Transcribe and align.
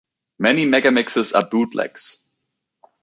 Many 0.39 0.65
megamixes 0.65 1.35
are 1.35 1.47
bootlegs. 1.47 2.23